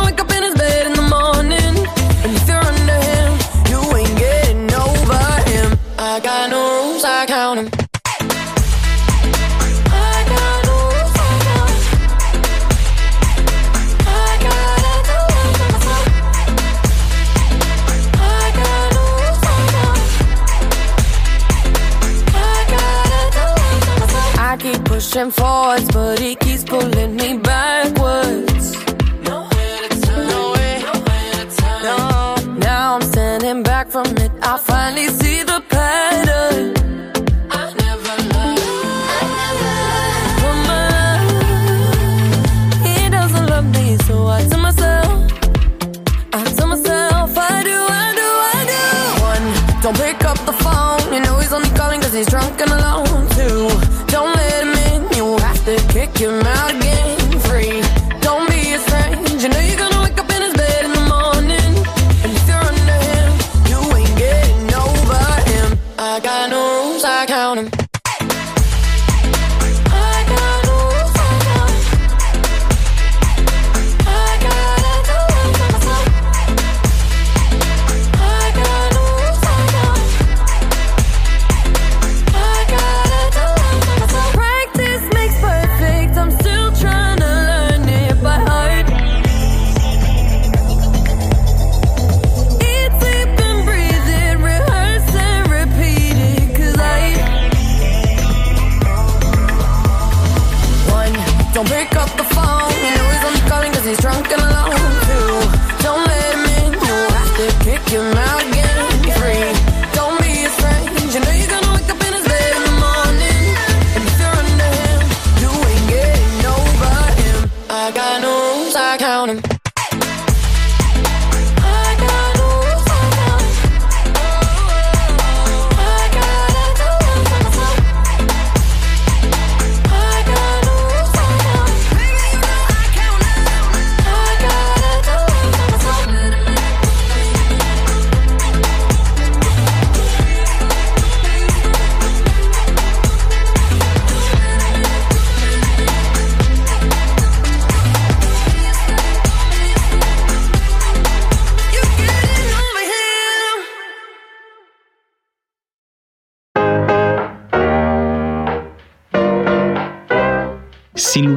[25.11, 27.00] pushing forwards, but he keeps pulling.
[56.21, 56.60] your mouth.